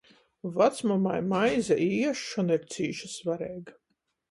[0.53, 3.79] Vacmamai maize i iesšona ir cīši svareiga.